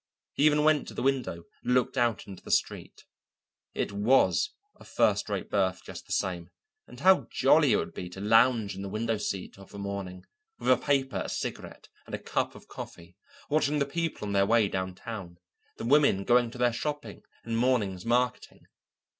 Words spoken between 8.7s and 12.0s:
in the window seat of a morning, with a paper, a cigarette,